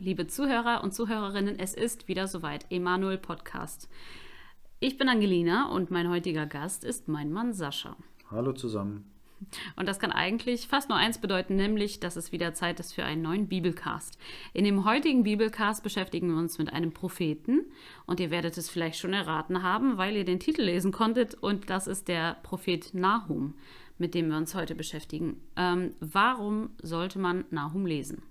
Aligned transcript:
liebe 0.00 0.26
Zuhörer 0.26 0.82
und 0.82 0.94
Zuhörerinnen, 0.94 1.58
es 1.58 1.74
ist 1.74 2.08
wieder 2.08 2.26
soweit, 2.26 2.64
Emanuel 2.70 3.18
Podcast. 3.18 3.88
Ich 4.80 4.96
bin 4.96 5.10
Angelina 5.10 5.68
und 5.68 5.90
mein 5.90 6.08
heutiger 6.08 6.46
Gast 6.46 6.84
ist 6.84 7.06
mein 7.06 7.30
Mann 7.30 7.52
Sascha. 7.52 7.96
Hallo 8.30 8.52
zusammen. 8.54 9.04
Und 9.76 9.86
das 9.86 9.98
kann 9.98 10.10
eigentlich 10.10 10.68
fast 10.68 10.88
nur 10.88 10.96
eins 10.98 11.18
bedeuten, 11.18 11.56
nämlich, 11.56 12.00
dass 12.00 12.16
es 12.16 12.32
wieder 12.32 12.54
Zeit 12.54 12.80
ist 12.80 12.94
für 12.94 13.04
einen 13.04 13.22
neuen 13.22 13.48
Bibelcast. 13.48 14.18
In 14.54 14.64
dem 14.64 14.86
heutigen 14.86 15.22
Bibelcast 15.22 15.82
beschäftigen 15.82 16.28
wir 16.28 16.38
uns 16.38 16.58
mit 16.58 16.72
einem 16.72 16.92
Propheten 16.92 17.66
und 18.06 18.20
ihr 18.20 18.30
werdet 18.30 18.56
es 18.56 18.70
vielleicht 18.70 18.98
schon 18.98 19.12
erraten 19.12 19.62
haben, 19.62 19.98
weil 19.98 20.16
ihr 20.16 20.24
den 20.24 20.40
Titel 20.40 20.62
lesen 20.62 20.92
konntet 20.92 21.34
und 21.34 21.68
das 21.68 21.86
ist 21.86 22.08
der 22.08 22.38
Prophet 22.42 22.94
Nahum, 22.94 23.54
mit 23.98 24.14
dem 24.14 24.28
wir 24.28 24.38
uns 24.38 24.54
heute 24.54 24.74
beschäftigen. 24.74 25.40
Ähm, 25.56 25.94
warum 26.00 26.70
sollte 26.82 27.18
man 27.18 27.44
Nahum 27.50 27.84
lesen? 27.84 28.22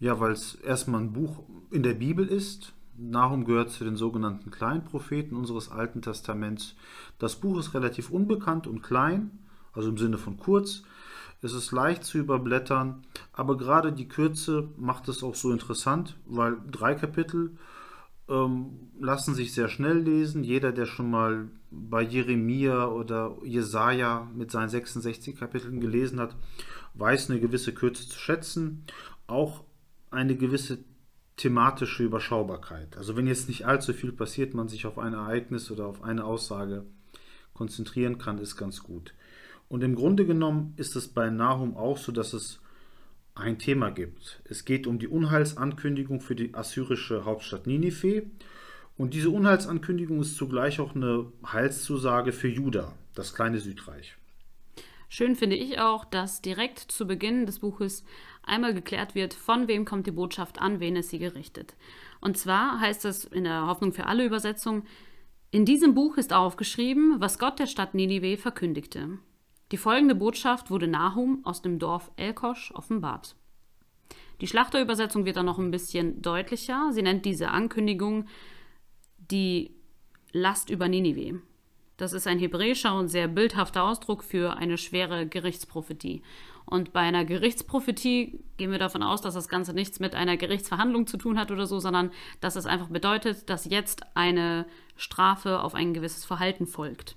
Ja, 0.00 0.20
weil 0.20 0.32
es 0.32 0.54
erstmal 0.56 1.00
ein 1.00 1.12
Buch 1.12 1.44
in 1.70 1.82
der 1.82 1.94
Bibel 1.94 2.26
ist. 2.26 2.72
Nahum 2.96 3.44
gehört 3.44 3.70
zu 3.70 3.84
den 3.84 3.96
sogenannten 3.96 4.50
Kleinpropheten 4.50 5.36
unseres 5.36 5.70
Alten 5.70 6.02
Testaments. 6.02 6.76
Das 7.18 7.36
Buch 7.36 7.58
ist 7.58 7.74
relativ 7.74 8.10
unbekannt 8.10 8.66
und 8.66 8.82
klein 8.82 9.38
also 9.74 9.90
im 9.90 9.98
Sinne 9.98 10.18
von 10.18 10.38
kurz. 10.38 10.82
Es 11.42 11.52
ist 11.52 11.72
leicht 11.72 12.04
zu 12.04 12.18
überblättern, 12.18 13.02
aber 13.32 13.58
gerade 13.58 13.92
die 13.92 14.08
Kürze 14.08 14.68
macht 14.76 15.08
es 15.08 15.22
auch 15.22 15.34
so 15.34 15.52
interessant, 15.52 16.16
weil 16.24 16.56
drei 16.70 16.94
Kapitel 16.94 17.56
ähm, 18.28 18.90
lassen 18.98 19.34
sich 19.34 19.52
sehr 19.52 19.68
schnell 19.68 19.98
lesen. 19.98 20.42
Jeder, 20.42 20.72
der 20.72 20.86
schon 20.86 21.10
mal 21.10 21.48
bei 21.70 22.00
Jeremia 22.00 22.86
oder 22.86 23.36
Jesaja 23.44 24.30
mit 24.34 24.50
seinen 24.50 24.70
66 24.70 25.36
Kapiteln 25.36 25.80
gelesen 25.80 26.18
hat, 26.18 26.34
weiß 26.94 27.28
eine 27.28 27.40
gewisse 27.40 27.74
Kürze 27.74 28.08
zu 28.08 28.18
schätzen. 28.18 28.84
Auch 29.26 29.64
eine 30.14 30.36
gewisse 30.36 30.78
thematische 31.36 32.04
Überschaubarkeit. 32.04 32.96
Also 32.96 33.16
wenn 33.16 33.26
jetzt 33.26 33.48
nicht 33.48 33.66
allzu 33.66 33.92
viel 33.92 34.12
passiert, 34.12 34.54
man 34.54 34.68
sich 34.68 34.86
auf 34.86 34.98
ein 34.98 35.14
Ereignis 35.14 35.70
oder 35.70 35.86
auf 35.86 36.02
eine 36.02 36.24
Aussage 36.24 36.84
konzentrieren 37.52 38.18
kann, 38.18 38.38
ist 38.38 38.56
ganz 38.56 38.82
gut. 38.82 39.14
Und 39.68 39.82
im 39.82 39.94
Grunde 39.94 40.26
genommen 40.26 40.74
ist 40.76 40.96
es 40.96 41.08
bei 41.08 41.30
Nahum 41.30 41.76
auch 41.76 41.98
so, 41.98 42.12
dass 42.12 42.32
es 42.32 42.60
ein 43.34 43.58
Thema 43.58 43.90
gibt. 43.90 44.42
Es 44.44 44.64
geht 44.64 44.86
um 44.86 44.98
die 44.98 45.08
Unheilsankündigung 45.08 46.20
für 46.20 46.36
die 46.36 46.54
assyrische 46.54 47.24
Hauptstadt 47.24 47.66
Ninive. 47.66 48.24
Und 48.96 49.14
diese 49.14 49.30
Unheilsankündigung 49.30 50.20
ist 50.20 50.36
zugleich 50.36 50.78
auch 50.78 50.94
eine 50.94 51.32
Heilszusage 51.44 52.32
für 52.32 52.46
Juda, 52.46 52.92
das 53.14 53.34
kleine 53.34 53.58
Südreich. 53.58 54.16
Schön 55.08 55.34
finde 55.34 55.56
ich 55.56 55.80
auch, 55.80 56.04
dass 56.04 56.42
direkt 56.42 56.78
zu 56.78 57.06
Beginn 57.06 57.46
des 57.46 57.58
Buches 57.58 58.04
einmal 58.46 58.74
geklärt 58.74 59.14
wird, 59.14 59.34
von 59.34 59.68
wem 59.68 59.84
kommt 59.84 60.06
die 60.06 60.12
Botschaft 60.12 60.60
an, 60.60 60.80
wen 60.80 60.96
ist 60.96 61.10
sie 61.10 61.18
gerichtet. 61.18 61.74
Und 62.20 62.38
zwar 62.38 62.80
heißt 62.80 63.04
es 63.04 63.24
in 63.24 63.44
der 63.44 63.66
Hoffnung 63.66 63.92
für 63.92 64.06
alle 64.06 64.24
Übersetzungen, 64.24 64.84
in 65.50 65.64
diesem 65.64 65.94
Buch 65.94 66.16
ist 66.16 66.32
aufgeschrieben, 66.32 67.20
was 67.20 67.38
Gott 67.38 67.60
der 67.60 67.68
Stadt 67.68 67.94
Ninive 67.94 68.36
verkündigte. 68.36 69.18
Die 69.70 69.76
folgende 69.76 70.16
Botschaft 70.16 70.70
wurde 70.70 70.88
Nahum 70.88 71.44
aus 71.44 71.62
dem 71.62 71.78
Dorf 71.78 72.10
Elkosch 72.16 72.72
offenbart. 72.74 73.36
Die 74.40 74.48
Schlachterübersetzung 74.48 75.24
wird 75.24 75.36
dann 75.36 75.46
noch 75.46 75.58
ein 75.58 75.70
bisschen 75.70 76.20
deutlicher. 76.22 76.90
Sie 76.92 77.02
nennt 77.02 77.24
diese 77.24 77.50
Ankündigung 77.50 78.26
die 79.18 79.76
Last 80.32 80.70
über 80.70 80.88
Ninive. 80.88 81.40
Das 81.96 82.12
ist 82.12 82.26
ein 82.26 82.40
hebräischer 82.40 82.98
und 82.98 83.06
sehr 83.08 83.28
bildhafter 83.28 83.84
Ausdruck 83.84 84.24
für 84.24 84.56
eine 84.56 84.76
schwere 84.76 85.26
Gerichtsprophetie. 85.26 86.22
Und 86.66 86.92
bei 86.92 87.00
einer 87.00 87.24
Gerichtsprophetie 87.24 88.40
gehen 88.56 88.70
wir 88.70 88.78
davon 88.78 89.02
aus, 89.02 89.20
dass 89.20 89.34
das 89.34 89.48
Ganze 89.48 89.74
nichts 89.74 90.00
mit 90.00 90.14
einer 90.14 90.36
Gerichtsverhandlung 90.36 91.06
zu 91.06 91.16
tun 91.16 91.38
hat 91.38 91.50
oder 91.50 91.66
so, 91.66 91.78
sondern 91.78 92.10
dass 92.40 92.56
es 92.56 92.66
einfach 92.66 92.88
bedeutet, 92.88 93.50
dass 93.50 93.66
jetzt 93.66 94.02
eine 94.14 94.66
Strafe 94.96 95.60
auf 95.60 95.74
ein 95.74 95.92
gewisses 95.92 96.24
Verhalten 96.24 96.66
folgt. 96.66 97.16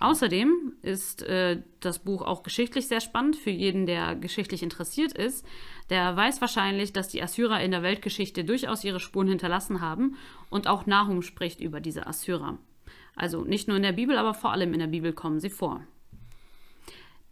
Außerdem 0.00 0.74
ist 0.82 1.22
äh, 1.22 1.60
das 1.80 1.98
Buch 1.98 2.22
auch 2.22 2.44
geschichtlich 2.44 2.86
sehr 2.86 3.00
spannend 3.00 3.34
für 3.34 3.50
jeden, 3.50 3.84
der 3.84 4.14
geschichtlich 4.14 4.62
interessiert 4.62 5.12
ist. 5.12 5.44
Der 5.90 6.14
weiß 6.14 6.40
wahrscheinlich, 6.40 6.92
dass 6.92 7.08
die 7.08 7.20
Assyrer 7.20 7.60
in 7.60 7.72
der 7.72 7.82
Weltgeschichte 7.82 8.44
durchaus 8.44 8.84
ihre 8.84 9.00
Spuren 9.00 9.26
hinterlassen 9.26 9.80
haben 9.80 10.16
und 10.50 10.68
auch 10.68 10.86
Nahum 10.86 11.22
spricht 11.22 11.58
über 11.58 11.80
diese 11.80 12.06
Assyrer. 12.06 12.58
Also 13.16 13.42
nicht 13.42 13.66
nur 13.66 13.76
in 13.76 13.82
der 13.82 13.92
Bibel, 13.92 14.16
aber 14.18 14.34
vor 14.34 14.52
allem 14.52 14.72
in 14.72 14.78
der 14.78 14.86
Bibel 14.86 15.12
kommen 15.12 15.40
sie 15.40 15.50
vor. 15.50 15.82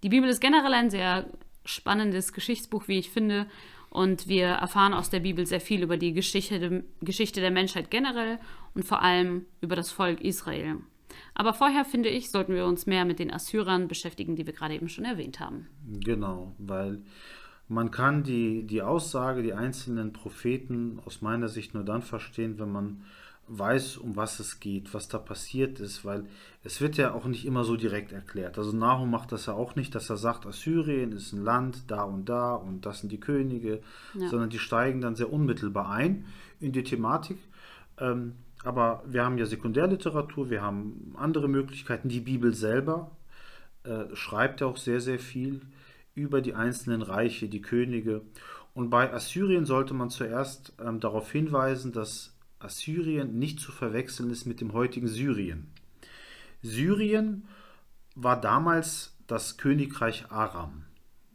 Die 0.07 0.11
Bibel 0.11 0.31
ist 0.31 0.41
generell 0.41 0.73
ein 0.73 0.89
sehr 0.89 1.27
spannendes 1.65 2.33
Geschichtsbuch, 2.33 2.87
wie 2.87 3.01
ich 3.01 3.11
finde. 3.11 3.49
Und 3.91 4.29
wir 4.29 4.47
erfahren 4.47 4.95
aus 4.95 5.11
der 5.11 5.19
Bibel 5.19 5.47
sehr 5.47 5.61
viel 5.61 5.83
über 5.83 5.97
die 5.97 6.13
Geschichte, 6.13 6.85
Geschichte 7.01 7.41
der 7.41 7.51
Menschheit 7.51 7.91
generell 7.91 8.39
und 8.73 8.85
vor 8.85 9.03
allem 9.03 9.47
über 9.61 9.75
das 9.75 9.91
Volk 9.91 10.21
Israel. 10.21 10.77
Aber 11.35 11.55
vorher, 11.55 11.85
finde 11.85 12.09
ich, 12.09 12.31
sollten 12.31 12.55
wir 12.55 12.67
uns 12.67 12.87
mehr 12.87 13.05
mit 13.05 13.19
den 13.19 13.33
Assyrern 13.33 13.89
beschäftigen, 13.89 14.37
die 14.37 14.47
wir 14.47 14.53
gerade 14.53 14.75
eben 14.75 14.89
schon 14.89 15.05
erwähnt 15.05 15.41
haben. 15.41 15.67
Genau, 15.85 16.55
weil 16.59 17.03
man 17.67 17.91
kann 17.91 18.23
die, 18.23 18.65
die 18.65 18.83
Aussage, 18.83 19.43
die 19.43 19.55
einzelnen 19.55 20.13
Propheten 20.13 21.01
aus 21.05 21.21
meiner 21.21 21.49
Sicht 21.49 21.75
nur 21.75 21.83
dann 21.83 22.03
verstehen, 22.03 22.61
wenn 22.61 22.71
man 22.71 23.03
weiß, 23.49 23.99
um 23.99 24.17
was 24.17 24.41
es 24.41 24.61
geht, 24.61 24.93
was 24.93 25.09
da 25.09 25.19
passiert 25.19 25.79
ist, 25.79 26.05
weil 26.05 26.27
es 26.65 26.81
wird 26.81 26.97
ja 26.97 27.15
auch 27.15 27.27
nicht 27.27 27.45
immer 27.45 27.65
so 27.65 27.77
direkt 27.77 28.13
erklärt. 28.13 28.59
Also 28.59 28.77
Nahum 28.77 29.11
macht 29.11 29.33
das 29.33 29.47
ja 29.47 29.55
auch 29.55 29.77
nicht, 29.77 29.95
dass 29.95 30.11
er 30.11 30.17
sagt, 30.17 30.47
Assyrien 30.47 31.13
ist 31.13 31.33
ein 31.33 31.45
Land 31.45 31.91
da 31.91 32.03
und 32.03 32.29
da 32.29 32.55
und 32.55 32.87
das 32.87 33.01
sind 33.01 33.13
die 33.13 33.21
Könige, 33.21 33.81
ja. 34.15 34.29
sondern 34.29 34.51
die 34.51 34.59
steigen 34.59 35.01
dann 35.01 35.15
sehr 35.15 35.33
unmittelbar 35.33 35.91
ein 35.91 36.27
in 36.61 36.73
die 36.73 36.83
Thematik. 36.83 37.39
Ähm, 37.99 38.35
aber 38.65 39.05
wir 39.07 39.25
haben 39.25 39.39
ja 39.39 39.47
Sekundärliteratur, 39.47 40.51
wir 40.51 40.63
haben 40.63 41.15
andere 41.17 41.49
Möglichkeiten. 41.49 42.09
Die 42.09 42.21
Bibel 42.21 42.53
selber 42.53 43.13
äh, 43.85 44.15
schreibt 44.15 44.61
ja 44.61 44.67
auch 44.67 44.77
sehr, 44.77 45.01
sehr 45.01 45.21
viel 45.21 45.61
über 46.15 46.41
die 46.41 46.55
einzelnen 46.55 47.03
Reiche, 47.03 47.49
die 47.49 47.63
Könige. 47.63 48.23
Und 48.75 48.91
bei 48.91 49.13
Assyrien 49.13 49.67
sollte 49.67 49.95
man 49.95 50.11
zuerst 50.11 50.73
ähm, 50.85 50.99
darauf 50.99 51.31
hinweisen, 51.31 51.93
dass 51.93 52.36
Assyrien 52.59 53.39
nicht 53.39 53.61
zu 53.61 53.73
verwechseln 53.73 54.31
ist 54.31 54.47
mit 54.47 54.61
dem 54.61 54.73
heutigen 54.73 55.09
Syrien. 55.09 55.69
Syrien 56.63 57.47
war 58.15 58.41
damals 58.41 59.15
das 59.27 59.59
Königreich 59.59 60.31
Aram. 60.31 60.85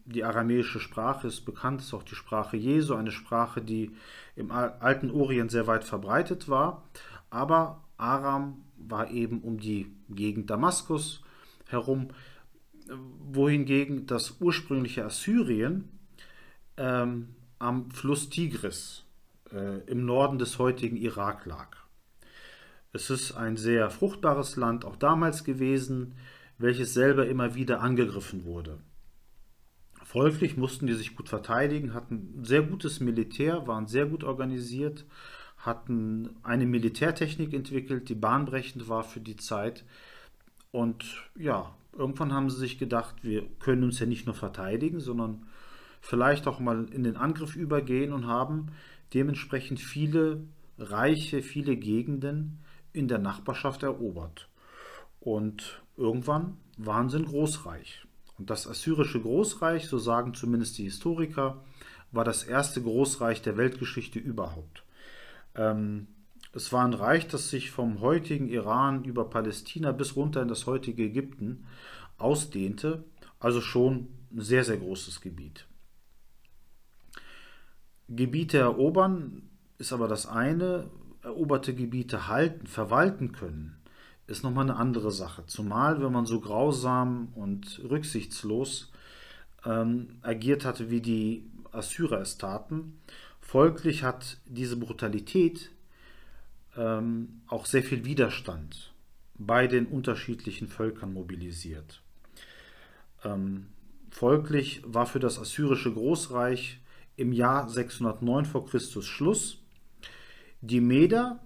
Die 0.06 0.24
aramäische 0.24 0.80
Sprache 0.80 1.28
ist 1.28 1.42
bekannt, 1.42 1.82
ist 1.82 1.94
auch 1.94 2.04
die 2.04 2.16
Sprache 2.16 2.58
Jesu, 2.58 2.96
eine 2.96 3.12
Sprache, 3.12 3.62
die 3.62 3.92
im 4.36 4.52
alten 4.52 5.12
Orient 5.12 5.52
sehr 5.52 5.68
weit 5.68 5.84
verbreitet 5.84 6.50
war. 6.50 6.90
Aber 7.30 7.84
Aram 7.98 8.64
war 8.78 9.12
eben 9.12 9.42
um 9.42 9.60
die 9.60 9.92
Gegend 10.10 10.50
Damaskus 10.50 11.22
herum, 11.68 12.10
wohingegen 13.32 14.08
das 14.08 14.42
ursprüngliche 14.42 15.06
Assyrien 15.06 15.88
ähm, 16.78 17.36
am 17.60 17.92
Fluss 17.92 18.30
Tigris 18.30 19.06
im 19.88 20.06
Norden 20.06 20.38
des 20.38 20.60
heutigen 20.60 20.98
Irak 20.98 21.46
lag. 21.46 21.78
Es 22.94 23.10
ist 23.10 23.34
ein 23.34 23.58
sehr 23.58 23.90
fruchtbares 23.90 24.56
Land 24.56 24.86
auch 24.86 24.96
damals 24.96 25.44
gewesen, 25.44 26.16
welches 26.58 26.94
selber 26.94 27.28
immer 27.28 27.56
wieder 27.56 27.82
angegriffen 27.82 28.46
wurde. 28.46 28.78
Folglich 30.04 30.58
mussten 30.58 30.88
die 30.88 30.94
sich 30.94 31.16
gut 31.16 31.30
verteidigen, 31.30 31.94
hatten 31.94 32.44
sehr 32.44 32.64
gutes 32.64 33.00
Militär, 33.00 33.66
waren 33.66 33.88
sehr 33.88 34.06
gut 34.06 34.26
organisiert, 34.26 35.06
hatten 35.58 36.36
eine 36.44 36.66
Militärtechnik 36.66 37.54
entwickelt, 37.54 38.10
die 38.10 38.16
bahnbrechend 38.16 38.90
war 38.90 39.04
für 39.04 39.22
die 39.22 39.38
Zeit. 39.38 39.86
Und 40.72 41.06
ja, 41.36 41.74
irgendwann 41.98 42.34
haben 42.34 42.50
sie 42.50 42.58
sich 42.58 42.78
gedacht, 42.78 43.16
wir 43.24 43.44
können 43.60 43.84
uns 43.84 44.00
ja 44.00 44.06
nicht 44.06 44.26
nur 44.26 44.36
verteidigen, 44.36 45.00
sondern 45.00 45.46
vielleicht 46.02 46.48
auch 46.48 46.60
mal 46.60 46.90
in 46.92 47.04
den 47.04 47.16
Angriff 47.16 47.56
übergehen 47.56 48.12
und 48.12 48.28
haben 48.28 48.72
dementsprechend 49.14 49.80
viele 49.80 50.44
Reiche, 50.78 51.42
viele 51.42 51.76
Gegenden 51.76 52.60
in 52.94 53.08
der 53.08 53.20
Nachbarschaft 53.20 53.84
erobert. 53.84 54.50
Und 55.20 55.82
irgendwann 55.98 56.58
waren 56.78 57.10
sie 57.10 57.18
ein 57.18 57.26
Großreich. 57.26 58.06
Und 58.38 58.50
das 58.50 58.68
assyrische 58.68 59.22
Großreich, 59.22 59.88
so 59.88 60.00
sagen 60.00 60.34
zumindest 60.34 60.78
die 60.78 60.84
Historiker, 60.84 61.64
war 62.12 62.24
das 62.24 62.44
erste 62.44 62.82
Großreich 62.82 63.42
der 63.42 63.58
Weltgeschichte 63.58 64.20
überhaupt. 64.20 64.84
Ähm, 65.56 66.08
es 66.54 66.74
war 66.74 66.84
ein 66.84 66.94
Reich, 66.94 67.28
das 67.28 67.50
sich 67.50 67.72
vom 67.72 68.02
heutigen 68.02 68.50
Iran 68.50 69.06
über 69.06 69.30
Palästina 69.30 69.92
bis 69.92 70.16
runter 70.16 70.42
in 70.42 70.50
das 70.50 70.66
heutige 70.66 71.04
Ägypten 71.04 71.66
ausdehnte, 72.18 73.06
also 73.40 73.62
schon 73.62 74.08
ein 74.32 74.42
sehr, 74.42 74.64
sehr 74.64 74.78
großes 74.78 75.22
Gebiet. 75.22 75.66
Gebiete 78.16 78.58
erobern 78.58 79.44
ist 79.78 79.94
aber 79.94 80.08
das 80.08 80.26
eine, 80.28 80.90
eroberte 81.24 81.74
Gebiete 81.74 82.28
halten, 82.28 82.68
verwalten 82.68 83.32
können, 83.32 83.78
ist 84.28 84.44
nochmal 84.44 84.70
eine 84.70 84.78
andere 84.78 85.12
Sache. 85.12 85.46
Zumal, 85.46 86.02
wenn 86.02 86.12
man 86.12 86.26
so 86.26 86.40
grausam 86.40 87.30
und 87.36 87.82
rücksichtslos 87.84 88.92
ähm, 89.66 90.20
agiert 90.22 90.66
hatte, 90.66 90.90
wie 90.90 91.02
die 91.02 91.46
Assyrer 91.72 92.22
es 92.22 92.38
taten, 92.38 93.00
Folglich 93.52 94.04
hat 94.04 94.38
diese 94.46 94.78
Brutalität 94.78 95.72
ähm, 96.78 97.42
auch 97.48 97.66
sehr 97.66 97.84
viel 97.84 98.06
Widerstand 98.06 98.94
bei 99.38 99.68
den 99.68 99.88
unterschiedlichen 99.88 100.70
Völkern 100.70 101.12
mobilisiert. 101.12 102.02
Ähm, 103.26 103.68
folglich 104.10 104.82
war 104.86 105.06
für 105.06 105.20
das 105.20 105.38
assyrische 105.38 105.92
Großreich 105.92 106.80
im 107.16 107.34
Jahr 107.34 107.70
609 107.70 108.46
vor 108.46 108.66
Christus 108.66 109.06
Schluss. 109.06 109.58
Die 110.62 110.82
Meder 110.82 111.40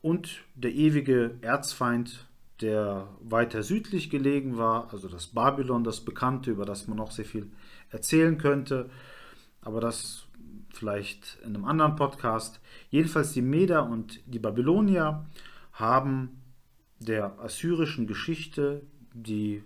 und 0.00 0.42
der 0.54 0.72
ewige 0.72 1.38
Erzfeind, 1.40 2.28
der 2.60 3.08
weiter 3.20 3.62
südlich 3.62 4.10
gelegen 4.10 4.56
war, 4.56 4.92
also 4.92 5.08
das 5.08 5.28
Babylon, 5.28 5.84
das 5.84 6.04
Bekannte, 6.04 6.50
über 6.50 6.64
das 6.64 6.86
man 6.88 6.98
noch 6.98 7.10
sehr 7.10 7.24
viel 7.24 7.50
erzählen 7.90 8.38
könnte, 8.38 8.90
aber 9.60 9.80
das 9.80 10.26
vielleicht 10.72 11.38
in 11.42 11.54
einem 11.54 11.64
anderen 11.64 11.96
Podcast. 11.96 12.60
Jedenfalls 12.90 13.32
die 13.32 13.42
Meder 13.42 13.88
und 13.88 14.20
die 14.26 14.38
Babylonier 14.38 15.26
haben 15.72 16.42
der 16.98 17.38
assyrischen 17.40 18.06
Geschichte, 18.06 18.82
die 19.12 19.62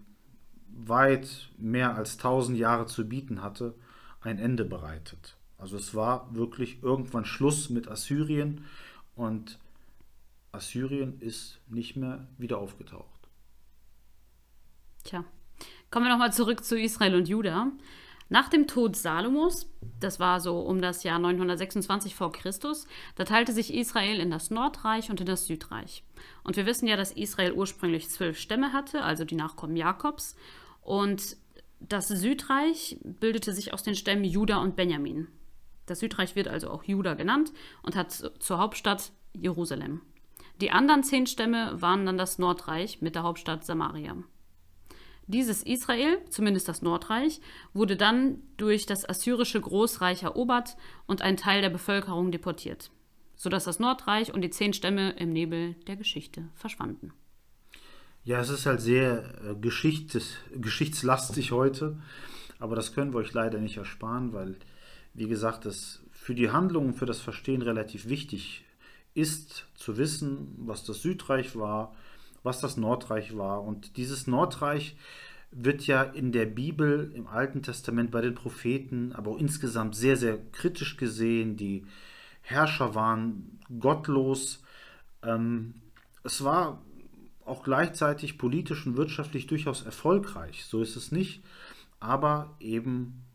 weit 0.69 1.50
mehr 1.59 1.97
als 1.97 2.17
1000 2.17 2.59
Jahre 2.59 2.87
zu 2.87 3.09
bieten 3.09 3.43
hatte, 3.43 3.75
ein 4.20 4.38
Ende 4.38 4.64
bereitet. 4.64 5.37
Also 5.58 5.76
es 5.76 5.94
war 5.94 6.35
wirklich 6.35 6.82
irgendwann 6.82 7.25
Schluss 7.25 7.70
mit 7.70 7.88
Assyrien 7.88 8.64
und 9.14 9.58
Assyrien 10.53 11.20
ist 11.20 11.58
nicht 11.69 11.97
mehr 11.97 12.26
wieder 12.38 12.58
aufgetaucht. 12.58 13.29
Tja, 15.05 15.25
kommen 15.91 16.06
wir 16.06 16.12
nochmal 16.12 16.32
zurück 16.32 16.64
zu 16.64 16.79
Israel 16.79 17.14
und 17.14 17.29
Juda. 17.29 17.73
Nach 18.29 18.49
dem 18.49 18.67
Tod 18.67 18.97
Salomos, 18.97 19.70
das 20.00 20.19
war 20.19 20.41
so 20.41 20.58
um 20.58 20.82
das 20.82 21.05
Jahr 21.05 21.20
926 21.20 22.17
vor 22.17 22.32
Christus, 22.32 22.88
da 23.14 23.25
teilte 23.25 23.52
sich 23.52 23.73
Israel 23.73 24.19
in 24.19 24.32
das 24.32 24.50
Nordreich 24.50 25.11
und 25.11 25.20
in 25.20 25.26
das 25.26 25.47
Südreich. 25.47 26.02
Und 26.43 26.56
wir 26.56 26.67
wissen 26.67 26.88
ja, 26.88 26.97
dass 26.97 27.12
Israel 27.12 27.52
ursprünglich 27.52 28.09
zwölf 28.09 28.38
Stämme 28.38 28.73
hatte, 28.73 29.02
also 29.02 29.25
die 29.25 29.37
Nachkommen 29.37 29.76
Jakobs. 29.76 30.35
Und 30.82 31.37
das 31.79 32.09
Südreich 32.09 32.99
bildete 33.05 33.52
sich 33.52 33.73
aus 33.73 33.85
den 33.85 33.94
Stämmen 33.94 34.25
Juda 34.25 34.56
und 34.56 34.75
Benjamin. 34.75 35.29
Das 35.87 36.00
Südreich 36.00 36.37
wird 36.37 36.49
also 36.49 36.71
auch 36.71 36.85
Juda 36.85 37.15
genannt 37.15 37.53
und 37.83 37.97
hat 37.97 38.12
zur 38.12 38.59
Hauptstadt 38.59 39.12
Jerusalem. 39.33 40.03
Die 40.61 40.71
anderen 40.71 41.03
zehn 41.03 41.27
Stämme 41.27 41.81
waren 41.81 42.06
dann 42.06 42.19
das 42.19 42.38
Nordreich 42.38 43.03
mit 43.03 43.15
der 43.15 43.23
Hauptstadt 43.23 43.65
Samaria. 43.65 44.17
Dieses 45.29 45.62
Israel, 45.65 46.19
zumindest 46.31 46.69
das 46.69 46.83
Nordreich, 46.83 47.41
wurde 47.75 47.97
dann 47.97 48.43
durch 48.56 48.87
das 48.87 49.09
assyrische 49.09 49.61
Großreich 49.61 50.23
erobert 50.23 50.77
und 51.06 51.21
ein 51.21 51.37
Teil 51.37 51.62
der 51.62 51.71
Bevölkerung 51.71 52.31
deportiert, 52.31 52.91
sodass 53.35 53.65
das 53.65 53.81
Nordreich 53.81 54.33
und 54.33 54.43
die 54.43 54.50
zehn 54.50 54.73
Stämme 54.73 55.11
im 55.19 55.33
Nebel 55.33 55.75
der 55.88 55.97
Geschichte 55.97 56.49
verschwanden. 56.55 57.12
Ja, 58.25 58.41
es 58.41 58.50
ist 58.50 58.67
halt 58.67 58.81
sehr 58.81 59.35
äh, 59.44 59.55
geschichts 59.55 60.37
geschichtslastig 60.55 61.53
heute, 61.53 61.97
aber 62.59 62.75
das 62.77 62.94
können 62.94 63.12
wir 63.12 63.19
euch 63.19 63.33
leider 63.33 63.59
nicht 63.59 63.77
ersparen, 63.77 64.33
weil, 64.33 64.56
wie 65.16 65.28
gesagt, 65.28 65.66
es 65.66 66.02
für 66.12 66.34
die 66.34 66.50
Handlung 66.50 66.86
und 66.86 66.94
für 66.94 67.06
das 67.06 67.20
Verstehen 67.20 67.62
relativ 67.62 68.08
wichtig 68.08 68.64
ist 69.14 69.66
zu 69.74 69.96
wissen, 69.96 70.54
was 70.58 70.84
das 70.84 71.00
Südreich 71.00 71.56
war, 71.56 71.94
was 72.42 72.60
das 72.60 72.76
Nordreich 72.76 73.36
war. 73.36 73.62
Und 73.64 73.96
dieses 73.96 74.26
Nordreich 74.26 74.96
wird 75.50 75.86
ja 75.86 76.02
in 76.02 76.32
der 76.32 76.44
Bibel, 76.44 77.10
im 77.14 77.26
Alten 77.26 77.62
Testament, 77.62 78.10
bei 78.10 78.20
den 78.20 78.34
Propheten, 78.34 79.12
aber 79.14 79.30
auch 79.32 79.38
insgesamt 79.38 79.96
sehr, 79.96 80.16
sehr 80.16 80.38
kritisch 80.52 80.98
gesehen. 80.98 81.56
Die 81.56 81.86
Herrscher 82.42 82.94
waren 82.94 83.58
gottlos. 83.80 84.62
Ähm, 85.22 85.74
es 86.24 86.44
war 86.44 86.82
auch 87.44 87.62
gleichzeitig 87.62 88.36
politisch 88.36 88.86
und 88.86 88.96
wirtschaftlich 88.96 89.46
durchaus 89.46 89.82
erfolgreich. 89.82 90.64
So 90.66 90.82
ist 90.82 90.96
es 90.96 91.10
nicht, 91.10 91.42
aber 92.00 92.54
eben 92.60 93.25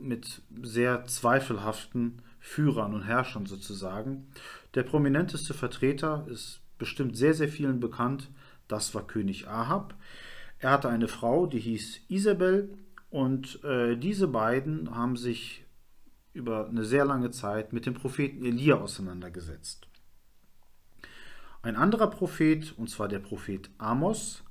mit 0.00 0.42
sehr 0.62 1.06
zweifelhaften 1.06 2.22
Führern 2.38 2.94
und 2.94 3.02
Herrschern 3.02 3.46
sozusagen. 3.46 4.28
Der 4.74 4.82
prominenteste 4.82 5.54
Vertreter 5.54 6.26
ist 6.28 6.60
bestimmt 6.78 7.16
sehr, 7.16 7.34
sehr 7.34 7.48
vielen 7.48 7.80
bekannt. 7.80 8.30
Das 8.68 8.94
war 8.94 9.06
König 9.06 9.48
Ahab. 9.48 9.94
Er 10.58 10.70
hatte 10.70 10.88
eine 10.88 11.08
Frau, 11.08 11.46
die 11.46 11.58
hieß 11.58 12.00
Isabel 12.08 12.76
und 13.10 13.62
äh, 13.64 13.96
diese 13.96 14.28
beiden 14.28 14.94
haben 14.94 15.16
sich 15.16 15.64
über 16.32 16.68
eine 16.68 16.84
sehr 16.84 17.04
lange 17.04 17.30
Zeit 17.30 17.72
mit 17.72 17.86
dem 17.86 17.94
Propheten 17.94 18.44
Elia 18.44 18.76
auseinandergesetzt. 18.76 19.88
Ein 21.62 21.76
anderer 21.76 22.08
Prophet, 22.08 22.72
und 22.78 22.88
zwar 22.88 23.08
der 23.08 23.18
Prophet 23.18 23.68
Amos, 23.78 24.44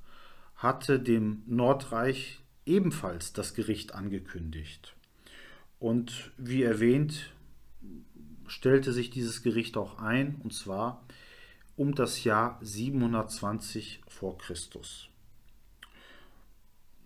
hatte 0.54 1.00
dem 1.00 1.42
Nordreich 1.46 2.40
ebenfalls 2.66 3.32
das 3.32 3.54
Gericht 3.54 3.94
angekündigt. 3.94 4.94
Und 5.80 6.30
wie 6.36 6.62
erwähnt, 6.62 7.32
stellte 8.46 8.92
sich 8.92 9.10
dieses 9.10 9.42
Gericht 9.42 9.76
auch 9.76 9.98
ein, 9.98 10.36
und 10.44 10.52
zwar 10.52 11.04
um 11.74 11.94
das 11.94 12.22
Jahr 12.22 12.58
720 12.60 14.02
vor 14.06 14.36
Christus. 14.36 15.08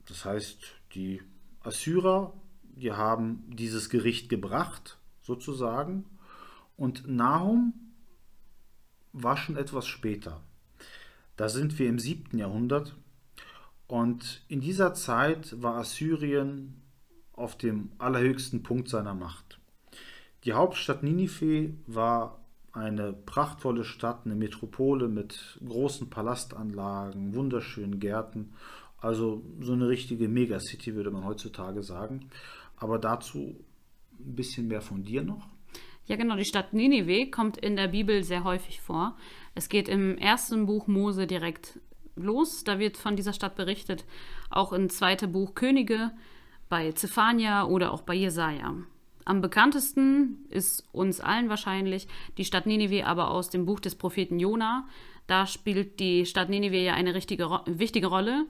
Das 0.07 0.25
heißt, 0.25 0.59
die 0.95 1.23
Assyrer, 1.61 2.35
die 2.65 2.91
haben 2.93 3.45
dieses 3.49 3.89
Gericht 3.89 4.29
gebracht, 4.29 4.99
sozusagen, 5.23 6.05
und 6.77 7.07
Nahum 7.07 7.75
war 9.13 9.37
schon 9.37 9.57
etwas 9.57 9.87
später. 9.87 10.43
Da 11.37 11.49
sind 11.49 11.79
wir 11.79 11.89
im 11.89 12.01
7. 12.01 12.37
Jahrhundert 12.37 12.97
und 13.87 14.45
in 14.49 14.61
dieser 14.61 14.95
Zeit 14.95 15.63
war 15.63 15.77
Assyrien 15.77 16.84
auf 17.37 17.57
dem 17.57 17.91
allerhöchsten 17.99 18.63
Punkt 18.63 18.89
seiner 18.89 19.15
Macht. 19.15 19.59
Die 20.45 20.53
Hauptstadt 20.53 21.03
Ninive 21.03 21.75
war 21.87 22.41
eine 22.73 23.13
prachtvolle 23.13 23.85
Stadt, 23.85 24.23
eine 24.25 24.35
Metropole 24.35 25.09
mit 25.09 25.59
großen 25.67 26.11
Palastanlagen, 26.11 27.35
wunderschönen 27.35 28.01
Gärten. 28.01 28.53
Also 28.99 29.43
so 29.61 29.73
eine 29.73 29.89
richtige 29.89 30.29
Megacity 30.29 30.95
würde 30.95 31.11
man 31.11 31.25
heutzutage 31.25 31.83
sagen. 31.83 32.31
Aber 32.77 32.99
dazu 32.99 33.57
ein 34.19 34.35
bisschen 34.35 34.67
mehr 34.69 34.81
von 34.81 35.05
dir 35.05 35.23
noch. 35.23 35.49
Ja, 36.07 36.17
genau. 36.17 36.37
Die 36.37 36.45
Stadt 36.45 36.73
Ninive 36.75 37.31
kommt 37.31 37.57
in 37.57 37.77
der 37.77 37.89
Bibel 37.89 38.25
sehr 38.25 38.45
häufig 38.45 38.81
vor. 38.81 39.17
Es 39.55 39.69
geht 39.69 39.89
im 39.89 40.19
ersten 40.19 40.67
Buch 40.67 40.87
Mose 40.87 41.27
direkt 41.27 41.79
los. 42.17 42.65
Da 42.65 42.79
wird 42.79 42.97
von 42.97 43.17
dieser 43.17 43.33
Stadt 43.33 43.55
berichtet. 43.57 44.05
Auch 44.51 44.73
im 44.73 44.91
zweiten 44.91 45.33
Buch 45.33 45.55
Könige, 45.55 46.11
bei 46.75 46.91
Zephania 46.91 47.67
oder 47.67 47.93
auch 47.93 48.03
bei 48.03 48.15
Jesaja. 48.15 48.75
Am 49.25 49.41
bekanntesten 49.41 50.45
ist 50.51 50.85
uns 50.91 51.21
allen 51.21 51.49
wahrscheinlich 51.49 52.09
die 52.37 52.45
Stadt 52.45 52.67
Ninive, 52.67 53.07
aber 53.07 53.31
aus 53.31 53.49
dem 53.49 53.65
Buch 53.65 53.79
des 53.79 53.95
Propheten 53.95 54.41
Jona. 54.41 54.89
Da 55.29 55.47
spielt 55.47 56.01
die 56.01 56.27
Stadt 56.27 56.49
Ninive 56.49 56.79
ja 56.79 56.95
eine 56.95 57.15
richtige, 57.15 57.61
wichtige 57.67 58.09
Rolle. 58.09 58.47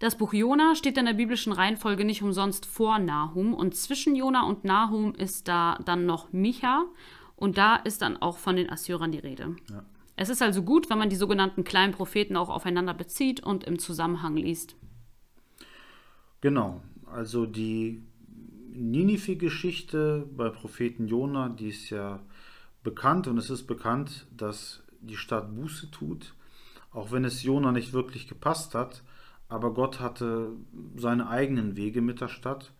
Das 0.00 0.18
Buch 0.18 0.32
Jona 0.32 0.74
steht 0.74 0.98
in 0.98 1.04
der 1.04 1.12
biblischen 1.12 1.52
Reihenfolge 1.52 2.04
nicht 2.04 2.24
umsonst 2.24 2.66
vor 2.66 2.98
Nahum 2.98 3.54
und 3.54 3.76
zwischen 3.76 4.16
Jona 4.16 4.48
und 4.48 4.64
Nahum 4.64 5.14
ist 5.14 5.46
da 5.46 5.78
dann 5.84 6.06
noch 6.06 6.32
Micha 6.32 6.82
und 7.36 7.56
da 7.56 7.76
ist 7.76 8.02
dann 8.02 8.16
auch 8.16 8.38
von 8.38 8.56
den 8.56 8.68
Assyrern 8.68 9.12
die 9.12 9.20
Rede. 9.20 9.54
Ja. 9.70 9.84
Es 10.16 10.28
ist 10.28 10.42
also 10.42 10.64
gut, 10.64 10.90
wenn 10.90 10.98
man 10.98 11.08
die 11.08 11.14
sogenannten 11.14 11.62
kleinen 11.62 11.92
Propheten 11.92 12.36
auch 12.36 12.48
aufeinander 12.50 12.94
bezieht 12.94 13.38
und 13.44 13.62
im 13.62 13.78
Zusammenhang 13.78 14.36
liest. 14.36 14.74
Genau, 16.40 16.82
also 17.14 17.46
die 17.46 18.02
Ninive-Geschichte 18.72 20.28
bei 20.36 20.48
Propheten 20.48 21.06
Jona, 21.06 21.48
die 21.48 21.68
ist 21.68 21.90
ja 21.90 22.20
bekannt 22.82 23.28
und 23.28 23.38
es 23.38 23.50
ist 23.50 23.68
bekannt, 23.68 24.26
dass 24.36 24.82
die 25.00 25.16
Stadt 25.16 25.54
Buße 25.54 25.92
tut, 25.92 26.34
auch 26.90 27.12
wenn 27.12 27.24
es 27.24 27.44
Jona 27.44 27.70
nicht 27.70 27.92
wirklich 27.92 28.26
gepasst 28.26 28.74
hat, 28.74 29.04
aber 29.48 29.72
Gott 29.74 30.00
hatte 30.00 30.48
seine 30.96 31.28
eigenen 31.28 31.76
Wege 31.76 32.02
mit 32.02 32.20
der 32.20 32.26
Stadt. 32.26 32.72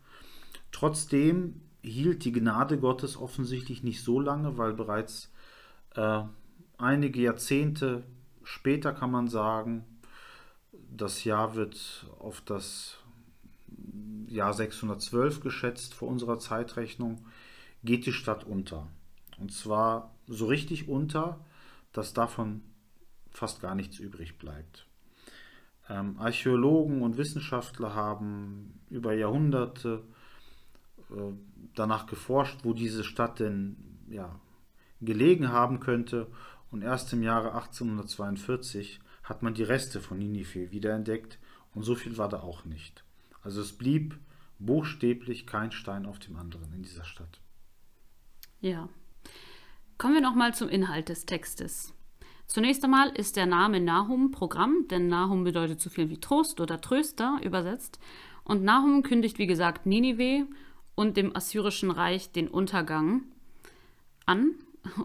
Trotzdem 0.72 1.60
hielt 1.82 2.24
die 2.24 2.32
Gnade 2.32 2.78
Gottes 2.78 3.16
offensichtlich 3.16 3.84
nicht 3.84 4.02
so 4.02 4.18
lange, 4.18 4.58
weil 4.58 4.72
bereits 4.72 5.32
äh, 5.94 6.22
einige 6.76 7.20
Jahrzehnte 7.22 8.02
später 8.42 8.92
kann 8.92 9.12
man 9.12 9.28
sagen, 9.28 9.84
das 10.72 11.22
Jahr 11.22 11.54
wird 11.54 12.06
auf 12.18 12.40
das 12.40 12.98
Jahr 14.28 14.52
612 14.52 15.40
geschätzt 15.40 15.94
vor 15.94 16.08
unserer 16.08 16.38
Zeitrechnung, 16.38 17.26
geht 17.82 18.06
die 18.06 18.12
Stadt 18.12 18.44
unter. 18.44 18.88
Und 19.38 19.52
zwar 19.52 20.14
so 20.26 20.46
richtig 20.46 20.88
unter, 20.88 21.44
dass 21.92 22.14
davon 22.14 22.62
fast 23.30 23.60
gar 23.60 23.74
nichts 23.74 23.98
übrig 23.98 24.38
bleibt. 24.38 24.86
Ähm, 25.88 26.16
Archäologen 26.18 27.02
und 27.02 27.18
Wissenschaftler 27.18 27.94
haben 27.94 28.80
über 28.88 29.12
Jahrhunderte 29.12 30.02
äh, 31.10 31.32
danach 31.74 32.06
geforscht, 32.06 32.60
wo 32.62 32.72
diese 32.72 33.04
Stadt 33.04 33.40
denn 33.40 33.76
ja, 34.08 34.40
gelegen 35.00 35.50
haben 35.50 35.80
könnte. 35.80 36.28
Und 36.70 36.82
erst 36.82 37.12
im 37.12 37.22
Jahre 37.22 37.54
1842 37.54 39.00
hat 39.22 39.42
man 39.42 39.54
die 39.54 39.62
Reste 39.62 40.00
von 40.00 40.18
Ninive 40.18 40.70
wiederentdeckt 40.70 41.38
und 41.74 41.82
so 41.82 41.94
viel 41.94 42.16
war 42.18 42.28
da 42.28 42.40
auch 42.40 42.64
nicht. 42.64 43.03
Also 43.44 43.60
es 43.60 43.76
blieb 43.76 44.18
buchstäblich 44.58 45.46
kein 45.46 45.70
Stein 45.70 46.06
auf 46.06 46.18
dem 46.18 46.36
anderen 46.36 46.72
in 46.72 46.82
dieser 46.82 47.04
Stadt. 47.04 47.40
Ja. 48.60 48.88
Kommen 49.98 50.14
wir 50.14 50.22
nochmal 50.22 50.54
zum 50.54 50.68
Inhalt 50.68 51.08
des 51.10 51.26
Textes. 51.26 51.94
Zunächst 52.46 52.84
einmal 52.84 53.10
ist 53.10 53.36
der 53.36 53.46
Name 53.46 53.80
Nahum 53.80 54.30
Programm, 54.30 54.88
denn 54.88 55.08
Nahum 55.08 55.44
bedeutet 55.44 55.80
so 55.80 55.90
viel 55.90 56.10
wie 56.10 56.18
Trost 56.18 56.60
oder 56.60 56.80
Tröster 56.80 57.38
übersetzt. 57.42 58.00
Und 58.44 58.62
Nahum 58.64 59.02
kündigt, 59.02 59.38
wie 59.38 59.46
gesagt, 59.46 59.86
Ninive 59.86 60.46
und 60.94 61.16
dem 61.16 61.34
assyrischen 61.36 61.90
Reich 61.90 62.32
den 62.32 62.48
Untergang 62.48 63.22
an. 64.26 64.54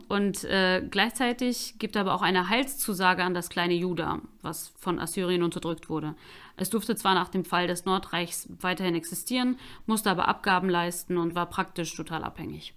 Und 0.07 0.43
äh, 0.43 0.85
gleichzeitig 0.89 1.75
gibt 1.79 1.95
er 1.95 2.01
aber 2.01 2.13
auch 2.13 2.21
eine 2.21 2.49
Heilszusage 2.49 3.23
an 3.23 3.33
das 3.33 3.49
kleine 3.49 3.75
Juda, 3.75 4.21
was 4.41 4.69
von 4.77 4.99
Assyrien 4.99 5.43
unterdrückt 5.43 5.89
wurde. 5.89 6.15
Es 6.57 6.69
durfte 6.69 6.95
zwar 6.95 7.15
nach 7.15 7.29
dem 7.29 7.45
Fall 7.45 7.67
des 7.67 7.85
Nordreichs 7.85 8.49
weiterhin 8.59 8.95
existieren, 8.95 9.57
musste 9.85 10.11
aber 10.11 10.27
Abgaben 10.27 10.69
leisten 10.69 11.17
und 11.17 11.35
war 11.35 11.49
praktisch 11.49 11.95
total 11.95 12.23
abhängig. 12.23 12.73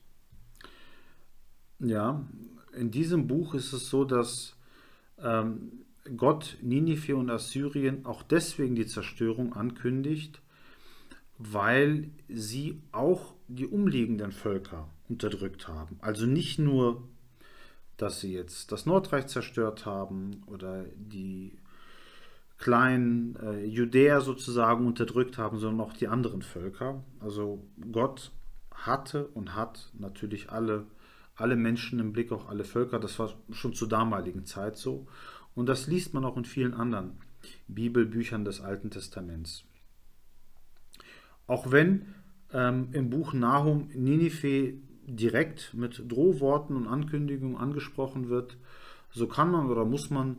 Ja, 1.81 2.25
in 2.73 2.91
diesem 2.91 3.27
Buch 3.27 3.55
ist 3.55 3.73
es 3.73 3.91
so, 3.91 4.05
dass 4.05 4.57
ähm, 5.19 5.85
Gott 6.17 6.59
Ninive 6.63 7.17
und 7.17 7.31
Assyrien 7.31 8.07
auch 8.07 8.23
deswegen 8.23 8.77
die 8.77 8.87
Zerstörung 8.87 9.55
ankündigt, 9.55 10.41
weil 11.39 12.11
sie 12.29 12.81
auch 12.93 13.35
die 13.49 13.67
umliegenden 13.67 14.31
Völker 14.31 14.89
unterdrückt 15.13 15.69
haben. 15.69 15.99
Also 16.01 16.27
nicht 16.27 16.59
nur, 16.59 17.03
dass 17.97 18.21
sie 18.21 18.33
jetzt 18.33 18.73
das 18.73 18.87
Nordreich 18.87 19.27
zerstört 19.27 19.87
haben 19.87 20.43
oder 20.47 20.85
die 20.97 21.59
kleinen 22.59 23.37
äh, 23.37 23.65
Judäer 23.65 24.21
sozusagen 24.21 24.87
unterdrückt 24.87 25.37
haben, 25.37 25.59
sondern 25.59 25.87
auch 25.87 25.93
die 25.93 26.09
anderen 26.09 26.43
Völker. 26.43 27.03
Also 27.21 27.65
Gott 27.91 28.31
hatte 28.73 29.27
und 29.29 29.55
hat 29.55 29.91
natürlich 29.99 30.51
alle, 30.51 30.87
alle 31.35 31.57
Menschen 31.57 31.99
im 31.99 32.13
Blick, 32.13 32.33
auch 32.33 32.49
alle 32.49 32.65
Völker. 32.65 32.99
Das 32.99 33.19
war 33.19 33.33
schon 33.51 33.75
zur 33.75 33.89
damaligen 33.89 34.45
Zeit 34.45 34.77
so. 34.77 35.07
Und 35.55 35.67
das 35.67 35.87
liest 35.87 36.15
man 36.15 36.25
auch 36.25 36.37
in 36.37 36.45
vielen 36.45 36.75
anderen 36.75 37.19
Bibelbüchern 37.69 38.45
des 38.45 38.61
Alten 38.61 38.91
Testaments. 38.91 39.65
Auch 41.47 41.73
wenn 41.73 42.07
ähm, 42.53 42.89
im 42.93 43.11
Buch 43.11 43.33
Nahum 43.33 43.89
Ninive 43.95 44.75
direkt 45.17 45.75
mit 45.75 46.11
Drohworten 46.11 46.77
und 46.77 46.87
Ankündigungen 46.87 47.57
angesprochen 47.57 48.29
wird, 48.29 48.57
so 49.11 49.27
kann 49.27 49.51
man 49.51 49.71
oder 49.71 49.85
muss 49.85 50.11
man 50.11 50.39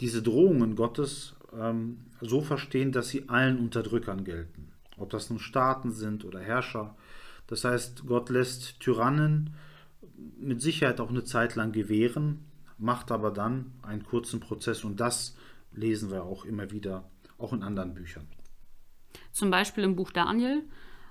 diese 0.00 0.22
Drohungen 0.22 0.76
Gottes 0.76 1.34
ähm, 1.56 1.98
so 2.20 2.40
verstehen, 2.40 2.92
dass 2.92 3.08
sie 3.08 3.28
allen 3.28 3.58
Unterdrückern 3.58 4.24
gelten. 4.24 4.72
Ob 4.96 5.10
das 5.10 5.30
nun 5.30 5.38
Staaten 5.38 5.90
sind 5.90 6.24
oder 6.24 6.40
Herrscher. 6.40 6.96
Das 7.46 7.64
heißt, 7.64 8.06
Gott 8.06 8.30
lässt 8.30 8.80
Tyrannen 8.80 9.54
mit 10.38 10.62
Sicherheit 10.62 11.00
auch 11.00 11.10
eine 11.10 11.24
Zeit 11.24 11.54
lang 11.56 11.72
gewähren, 11.72 12.44
macht 12.78 13.10
aber 13.10 13.30
dann 13.30 13.72
einen 13.82 14.04
kurzen 14.04 14.40
Prozess 14.40 14.84
und 14.84 15.00
das 15.00 15.36
lesen 15.72 16.10
wir 16.10 16.24
auch 16.24 16.44
immer 16.44 16.70
wieder, 16.70 17.08
auch 17.38 17.52
in 17.52 17.62
anderen 17.62 17.94
Büchern. 17.94 18.26
Zum 19.32 19.50
Beispiel 19.50 19.84
im 19.84 19.96
Buch 19.96 20.12
Daniel. 20.12 20.62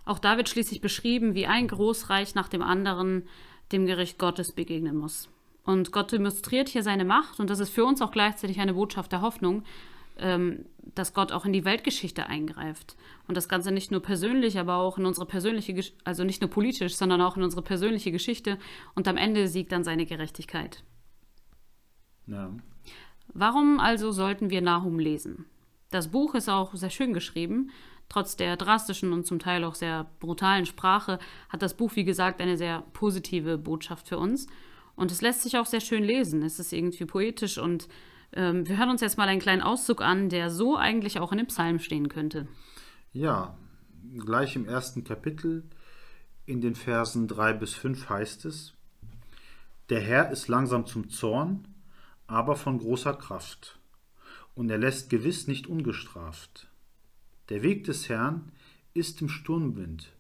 Auch 0.06 0.20
da 0.20 0.38
wird 0.38 0.50
schließlich 0.50 0.82
beschrieben, 0.82 1.36
wie 1.36 1.48
ein 1.48 1.68
Großreich 1.68 2.36
nach 2.36 2.48
dem 2.48 2.62
anderen 2.62 3.24
dem 3.72 3.86
Gericht 3.86 4.18
Gottes 4.18 4.52
begegnen 4.52 4.98
muss. 4.98 5.30
Und 5.64 5.92
Gott 5.92 6.12
demonstriert 6.12 6.70
hier 6.70 6.84
seine 6.84 7.06
Macht 7.06 7.40
und 7.40 7.50
das 7.50 7.60
ist 7.60 7.70
für 7.70 7.86
uns 7.86 8.02
auch 8.02 8.12
gleichzeitig 8.12 8.60
eine 8.60 8.74
Botschaft 8.74 9.12
der 9.12 9.22
Hoffnung, 9.22 9.64
ähm, 10.18 10.66
dass 10.96 11.14
Gott 11.14 11.32
auch 11.32 11.46
in 11.46 11.54
die 11.54 11.66
Weltgeschichte 11.66 12.26
eingreift. 12.26 12.96
Und 13.28 13.38
das 13.38 13.48
Ganze 13.48 13.72
nicht 13.72 13.92
nur 13.92 14.02
persönlich, 14.02 14.58
aber 14.58 14.76
auch 14.76 14.98
in 14.98 15.06
unsere 15.06 15.26
persönliche, 15.26 15.80
also 16.04 16.24
nicht 16.24 16.42
nur 16.42 16.50
politisch, 16.50 16.96
sondern 16.96 17.22
auch 17.22 17.38
in 17.38 17.44
unsere 17.44 17.62
persönliche 17.62 18.12
Geschichte. 18.12 18.58
Und 18.96 19.08
am 19.08 19.18
Ende 19.18 19.48
siegt 19.48 19.72
dann 19.72 19.84
seine 19.84 20.06
Gerechtigkeit. 20.06 20.84
Ja. 22.28 22.52
Warum 23.34 23.80
also 23.80 24.12
sollten 24.12 24.50
wir 24.50 24.62
Nahum 24.62 25.00
lesen? 25.00 25.46
Das 25.90 26.10
Buch 26.10 26.36
ist 26.36 26.50
auch 26.50 26.74
sehr 26.74 26.90
schön 26.90 27.14
geschrieben. 27.14 27.72
Trotz 28.12 28.36
der 28.36 28.58
drastischen 28.58 29.14
und 29.14 29.26
zum 29.26 29.40
Teil 29.40 29.64
auch 29.64 29.74
sehr 29.74 30.06
brutalen 30.20 30.66
Sprache 30.66 31.18
hat 31.48 31.62
das 31.62 31.78
Buch, 31.78 31.96
wie 31.96 32.04
gesagt, 32.04 32.42
eine 32.42 32.58
sehr 32.58 32.84
positive 32.92 33.58
Botschaft 33.58 34.10
für 34.10 34.18
uns. 34.18 34.48
Und 34.98 35.14
es 35.14 35.22
lässt 35.22 35.44
sich 35.44 35.58
auch 35.58 35.66
sehr 35.66 35.80
schön 35.80 36.04
lesen. 36.04 36.44
Es 36.44 36.60
ist 36.60 36.74
irgendwie 36.74 37.06
poetisch 37.06 37.58
und 37.58 37.88
ähm, 38.34 38.68
wir 38.68 38.78
hören 38.78 38.90
uns 38.90 39.00
jetzt 39.00 39.18
mal 39.18 39.30
einen 39.30 39.40
kleinen 39.40 39.62
Auszug 39.62 40.02
an, 40.02 40.28
der 40.28 40.50
so 40.50 40.76
eigentlich 40.76 41.22
auch 41.22 41.32
in 41.32 41.38
dem 41.38 41.48
Psalm 41.48 41.80
stehen 41.80 42.10
könnte. 42.10 42.50
Ja, 43.14 43.56
gleich 44.18 44.58
im 44.58 44.66
ersten 44.66 45.06
Kapitel 45.06 45.64
in 46.46 46.60
den 46.60 46.76
Versen 46.76 47.30
3 47.30 47.54
bis 47.54 47.76
5 47.76 48.10
heißt 48.10 48.44
es, 48.44 48.74
Der 49.88 50.02
Herr 50.02 50.32
ist 50.32 50.50
langsam 50.50 50.86
zum 50.86 51.10
Zorn, 51.10 51.66
aber 52.28 52.58
von 52.58 52.78
großer 52.78 53.14
Kraft, 53.14 53.80
und 54.54 54.70
er 54.70 54.80
lässt 54.80 55.10
gewiss 55.10 55.48
nicht 55.48 55.68
ungestraft. 55.68 56.71
Der 57.52 57.64
Weg 57.64 57.84
des 57.84 58.08
Herrn 58.08 58.50
ist 58.94 59.22
im 59.22 59.28
Sturmwind 59.28 60.14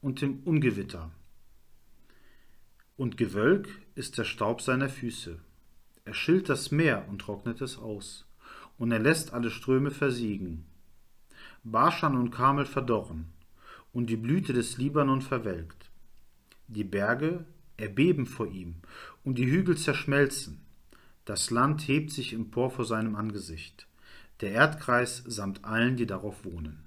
und 0.00 0.20
im 0.20 0.40
Ungewitter, 0.40 1.12
und 2.96 3.16
Gewölk 3.16 3.68
ist 3.94 4.18
der 4.18 4.24
Staub 4.24 4.60
seiner 4.60 4.88
Füße. 4.88 5.38
Er 6.04 6.12
schillt 6.12 6.48
das 6.48 6.72
Meer 6.72 7.06
und 7.08 7.20
trocknet 7.20 7.60
es 7.60 7.78
aus, 7.78 8.26
und 8.78 8.90
er 8.90 8.98
lässt 8.98 9.32
alle 9.32 9.52
Ströme 9.52 9.92
versiegen. 9.92 10.64
Barschan 11.62 12.16
und 12.16 12.32
Kamel 12.32 12.66
verdorren, 12.66 13.26
und 13.92 14.10
die 14.10 14.16
Blüte 14.16 14.52
des 14.52 14.76
Libanon 14.76 15.22
verwelkt. 15.22 15.88
Die 16.66 16.82
Berge 16.82 17.44
erbeben 17.76 18.26
vor 18.26 18.48
ihm, 18.48 18.74
und 19.22 19.38
die 19.38 19.48
Hügel 19.48 19.76
zerschmelzen. 19.78 20.60
Das 21.26 21.52
Land 21.52 21.86
hebt 21.86 22.10
sich 22.10 22.32
empor 22.32 22.72
vor 22.72 22.86
seinem 22.86 23.14
Angesicht, 23.14 23.86
der 24.42 24.52
Erdkreis 24.52 25.22
samt 25.26 25.64
allen, 25.64 25.96
die 25.96 26.06
darauf 26.06 26.44
wohnen. 26.44 26.82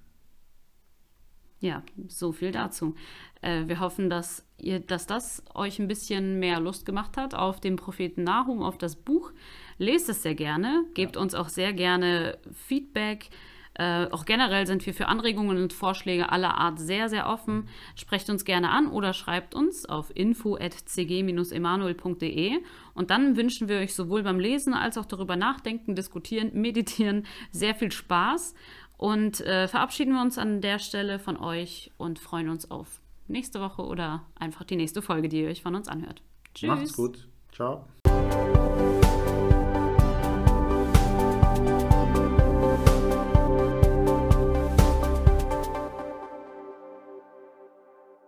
Ja, 1.60 1.82
so 2.08 2.32
viel 2.32 2.52
dazu. 2.52 2.96
Äh, 3.42 3.68
wir 3.68 3.80
hoffen, 3.80 4.10
dass, 4.10 4.46
ihr, 4.58 4.80
dass 4.80 5.08
das 5.08 5.42
euch 5.54 5.80
ein 5.80 5.88
bisschen 5.88 6.38
mehr 6.40 6.60
Lust 6.60 6.86
gemacht 6.86 7.18
hat 7.18 7.34
auf 7.34 7.60
den 7.60 7.76
Propheten 7.78 8.24
Nahum, 8.24 8.62
auf 8.62 8.78
das 8.78 8.96
Buch. 8.96 9.32
Lest 9.78 10.10
es 10.10 10.22
sehr 10.22 10.36
gerne, 10.36 10.86
gebt 10.94 11.18
uns 11.18 11.34
auch 11.34 11.50
sehr 11.50 11.74
gerne 11.74 12.38
Feedback. 12.54 13.30
Äh, 13.78 14.08
auch 14.12 14.24
generell 14.26 14.66
sind 14.66 14.86
wir 14.86 14.94
für 14.94 15.08
Anregungen 15.08 15.62
und 15.62 15.74
Vorschläge 15.74 16.32
aller 16.32 16.58
Art 16.58 16.80
sehr, 16.80 17.10
sehr 17.10 17.28
offen. 17.28 17.68
Sprecht 17.96 18.30
uns 18.30 18.46
gerne 18.46 18.70
an 18.70 18.88
oder 18.88 19.12
schreibt 19.14 19.54
uns 19.54 19.86
auf 19.86 20.16
info.cg-emanuel.de 20.16 22.54
und 22.94 23.10
dann 23.10 23.36
wünschen 23.36 23.68
wir 23.68 23.80
euch 23.80 23.94
sowohl 23.94 24.24
beim 24.24 24.40
Lesen 24.40 24.74
als 24.74 24.98
auch 24.98 25.04
darüber 25.06 25.36
nachdenken, 25.36 25.96
diskutieren, 25.96 26.52
meditieren 26.54 27.26
sehr 27.52 27.76
viel 27.76 27.92
Spaß 27.92 28.56
und 28.98 29.42
äh, 29.42 29.68
verabschieden 29.68 30.14
wir 30.14 30.22
uns 30.22 30.38
an 30.38 30.62
der 30.62 30.80
Stelle 30.80 31.20
von 31.20 31.36
euch 31.38 31.92
und 31.98 32.20
freuen 32.20 32.48
uns 32.48 32.72
auf 32.72 33.02
nächste 33.28 33.60
Woche 33.60 33.82
oder 33.82 34.24
einfach 34.36 34.64
die 34.64 34.78
nächste 34.78 35.02
Folge, 35.02 35.28
die 35.28 35.42
ihr 35.42 35.50
euch 35.50 35.62
von 35.62 35.76
uns 35.76 35.90
anhört. 35.90 36.22
Tschüss. 36.54 36.70
Macht's 36.70 36.96
gut. 36.96 37.28
Ciao. 37.52 37.86